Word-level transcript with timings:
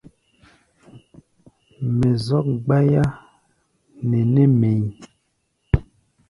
Mɛ 1.97 2.09
zɔ́k 2.25 2.45
gbáyá 2.65 3.03
nɛ 4.09 4.19
nɛ́ 4.33 4.45
mɛ̧ʼí̧. 4.59 4.87